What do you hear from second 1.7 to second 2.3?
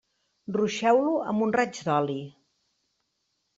d'oli.